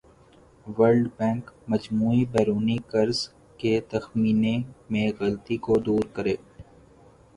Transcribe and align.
world 0.67 1.05
Bank 1.17 1.43
مجموعی 1.71 2.23
بیرونی 2.31 2.77
قرض 2.91 3.19
کے 3.59 3.73
تخمینے 3.91 4.55
میں 4.91 5.07
غلطی 5.19 5.57
کو 5.65 5.73
دور 5.85 6.03
کرے 6.15 6.35